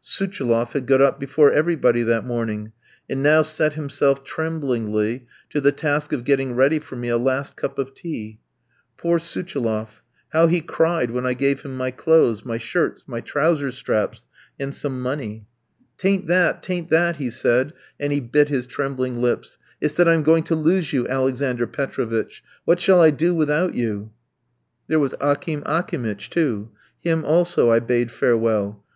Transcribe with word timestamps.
Souchiloff 0.00 0.74
had 0.74 0.86
got 0.86 1.02
up 1.02 1.18
before 1.18 1.50
everybody 1.50 2.04
that 2.04 2.24
morning, 2.24 2.70
and 3.10 3.20
now 3.20 3.42
set 3.42 3.72
himself 3.74 4.22
tremblingly 4.22 5.26
to 5.50 5.60
the 5.60 5.72
task 5.72 6.12
of 6.12 6.22
getting 6.22 6.54
ready 6.54 6.78
for 6.78 6.94
me 6.94 7.08
a 7.08 7.18
last 7.18 7.56
cup 7.56 7.80
of 7.80 7.94
tea. 7.94 8.38
Poor 8.96 9.18
Souchiloff! 9.18 10.00
How 10.28 10.46
he 10.46 10.60
cried 10.60 11.10
when 11.10 11.26
I 11.26 11.34
gave 11.34 11.62
him 11.62 11.76
my 11.76 11.90
clothes, 11.90 12.44
my 12.44 12.58
shirts, 12.58 13.08
my 13.08 13.20
trouser 13.20 13.72
straps, 13.72 14.28
and 14.56 14.72
some 14.72 15.00
money. 15.02 15.48
"'Tain't 15.96 16.28
that, 16.28 16.62
'tain't 16.62 16.90
that," 16.90 17.16
he 17.16 17.28
said, 17.28 17.72
and 17.98 18.12
he 18.12 18.20
bit 18.20 18.48
his 18.50 18.68
trembling 18.68 19.20
lips, 19.20 19.58
"it's 19.80 19.94
that 19.94 20.08
I 20.08 20.14
am 20.14 20.22
going 20.22 20.44
to 20.44 20.54
lose 20.54 20.92
you, 20.92 21.08
Alexander 21.08 21.66
Petrovitch! 21.66 22.44
What 22.64 22.78
shall 22.78 23.00
I 23.00 23.10
do 23.10 23.34
without 23.34 23.74
you?" 23.74 24.12
There 24.86 25.00
was 25.00 25.16
Akim 25.20 25.64
Akimitch, 25.66 26.30
too; 26.30 26.70
him, 27.00 27.24
also, 27.24 27.72
I 27.72 27.80
bade 27.80 28.12
farewell. 28.12 28.84